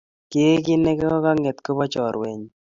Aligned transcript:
Kekit 0.31 0.79
ne 0.81 0.93
kang'etu 0.99 1.59
ko 1.61 1.63
kobo 1.65 1.83
chorweny 1.93 2.43